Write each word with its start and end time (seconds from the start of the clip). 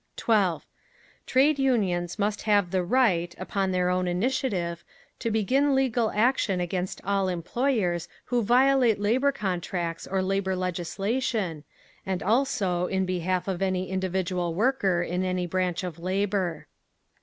12. 0.15 0.65
Trade 1.27 1.59
Unions 1.59 2.17
must 2.17 2.41
have 2.41 2.71
the 2.71 2.83
right, 2.83 3.35
upon 3.37 3.69
their 3.69 3.91
own 3.91 4.07
initiative, 4.07 4.83
to 5.19 5.29
begin 5.29 5.75
legal 5.75 6.09
action 6.15 6.59
against 6.59 7.01
all 7.03 7.27
employers 7.27 8.09
who 8.25 8.41
violate 8.41 8.99
labour 8.99 9.31
contracts 9.31 10.07
or 10.07 10.23
labour 10.23 10.55
legislation, 10.55 11.63
and 12.03 12.23
also 12.23 12.87
in 12.87 13.05
behalf 13.05 13.47
of 13.47 13.61
any 13.61 13.91
individual 13.91 14.55
worker 14.55 15.03
in 15.03 15.23
any 15.23 15.45
branch 15.45 15.83
of 15.83 15.99
labour. 15.99 16.65